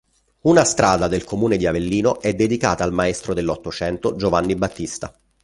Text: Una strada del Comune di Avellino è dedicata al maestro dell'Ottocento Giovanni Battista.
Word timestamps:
Una 0.45 0.63
strada 0.63 1.07
del 1.07 1.23
Comune 1.23 1.57
di 1.57 1.67
Avellino 1.67 2.19
è 2.21 2.33
dedicata 2.33 2.83
al 2.83 2.91
maestro 2.91 3.35
dell'Ottocento 3.35 4.15
Giovanni 4.15 4.55
Battista. 4.55 5.15